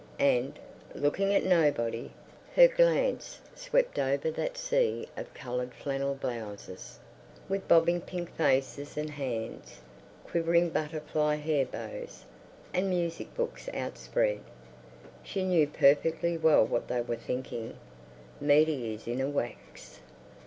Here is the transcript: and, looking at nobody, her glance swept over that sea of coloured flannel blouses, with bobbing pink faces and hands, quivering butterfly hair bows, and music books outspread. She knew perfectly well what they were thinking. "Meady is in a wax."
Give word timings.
and, 0.17 0.57
looking 0.95 1.31
at 1.31 1.45
nobody, 1.45 2.09
her 2.55 2.67
glance 2.67 3.39
swept 3.53 3.99
over 3.99 4.31
that 4.31 4.57
sea 4.57 5.07
of 5.15 5.31
coloured 5.35 5.75
flannel 5.75 6.15
blouses, 6.15 6.97
with 7.47 7.67
bobbing 7.67 8.01
pink 8.01 8.35
faces 8.35 8.97
and 8.97 9.11
hands, 9.11 9.79
quivering 10.25 10.71
butterfly 10.71 11.35
hair 11.35 11.67
bows, 11.67 12.25
and 12.73 12.89
music 12.89 13.31
books 13.35 13.69
outspread. 13.75 14.39
She 15.21 15.43
knew 15.43 15.67
perfectly 15.67 16.35
well 16.35 16.65
what 16.65 16.87
they 16.87 17.01
were 17.01 17.15
thinking. 17.15 17.77
"Meady 18.41 18.95
is 18.95 19.05
in 19.07 19.21
a 19.21 19.29
wax." 19.29 19.99